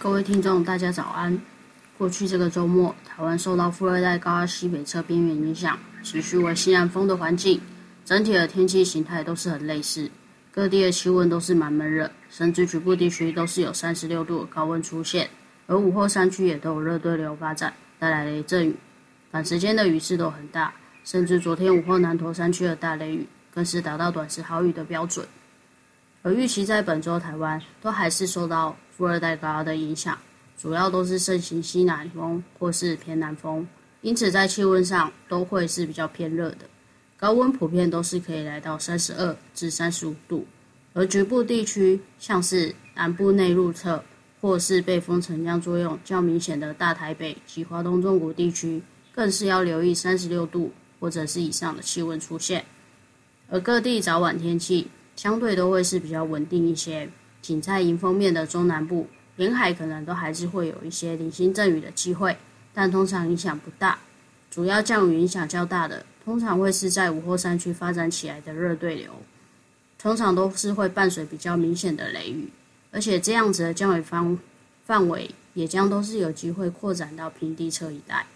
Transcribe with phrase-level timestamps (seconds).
[0.00, 1.36] 各位听众，大家早安。
[1.98, 7.60] 过去这个周末，台湾受到副热带高压西北侧边缘影响，持续为西南风的环境，
[8.04, 10.08] 整体的天气形态都是很类似，
[10.52, 15.28] 各地的气温都是蛮闷热，甚至局部地区都是有三十六度的高温出现。
[15.66, 18.76] 而午后山区也都有热对流发展，带来雷阵雨，
[19.32, 20.72] 短时间的雨势都很大，
[21.02, 25.26] 甚至昨天午后南投山区的大雷雨，更是达到短时豪雨的标准。
[26.22, 30.18] 而预期在本周台湾都还是受到富二代高压的影响，
[30.60, 33.64] 主要都是盛行西南风或是偏南风，
[34.00, 36.68] 因此在气温上都会是比较偏热的，
[37.16, 40.44] 高温普遍都是可以来到三十二至三十五度，
[40.94, 44.02] 而局部地区像是南部内陆侧
[44.40, 48.82] 或是被风沉降作用较明显的大台北及华东中国地区，
[49.14, 52.64] 更是要留意三十六度或者是以上的气温出现，
[53.48, 57.08] 而各地早晚天气相对都会是比较稳定一些。
[57.40, 59.06] 仅在迎风面的中南部
[59.36, 62.36] 沿海，可能都还是会有一些零星阵雨的机会，
[62.74, 63.98] 但通常影响不大。
[64.50, 69.12] 主要降雨影响较大的，通常会是在午后山区发展起来的热对流，
[69.98, 72.48] 通常都是会伴随比较明显的雷雨，
[72.90, 74.38] 而且这样子的降雨方
[74.84, 78.26] 范围也将都是有机会扩展到平地侧一带。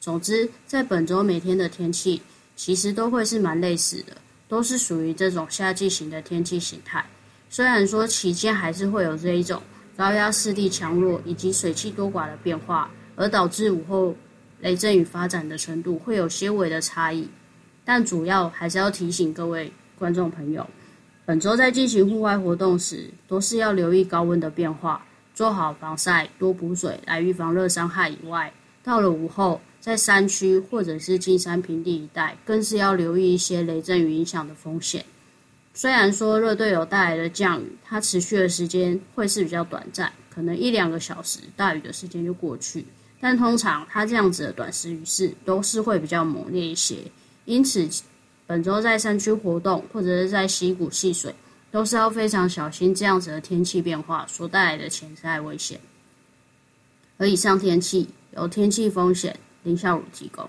[0.00, 2.20] 总之，在本周每天的天气
[2.56, 4.16] 其实都会是蛮类似的，
[4.48, 7.04] 都是属于这种夏季型的天气形态。
[7.48, 9.62] 虽然说期间还是会有这一种
[9.96, 14.14] 高压势力强弱以及水汽多寡的变化，而导致午后
[14.60, 17.28] 雷阵雨发展的程度会有些微的差异，
[17.84, 20.68] 但主要还是要提醒各位观众朋友，
[21.24, 25.02] 本周在进行户外活动时，都是要留意高温的变化，
[25.34, 28.52] 做好防晒、多补水来预防热伤害以外，
[28.82, 35.04] 到了午后在山区或者是近山平地一带，更是要留意一些雷阵雨影响的风险。
[35.76, 42.86] 虽然说热对流带来的降雨，它持续的时间会是比较短暂，可能一两个小时，大雨的时间就过去。
[43.20, 46.96] 但通常它这样子的短时雨势都是会比较猛烈一些，
[47.44, 47.86] 因此
[48.46, 51.34] 本周在山区活动或者是在溪谷戏水，
[51.70, 55.78] 都是要非常小心这样子的天气变化所带来的潜在危险。
[57.18, 60.48] 而以上天气由天气风险林孝儒提供。